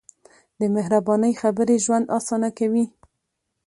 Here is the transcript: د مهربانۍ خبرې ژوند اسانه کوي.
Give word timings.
د 0.59 0.61
مهربانۍ 0.75 1.33
خبرې 1.41 1.75
ژوند 1.85 2.05
اسانه 2.17 2.49
کوي. 2.57 2.85